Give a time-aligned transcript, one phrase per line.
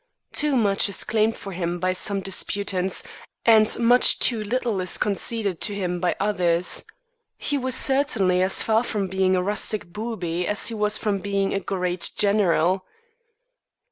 [0.33, 3.03] Too much is claimed for him by some disputants,
[3.45, 6.85] and much too little is conceded to him by others.
[7.37, 11.53] He was certainly as far from being a rustic booby as he was from being
[11.53, 12.83] a great general.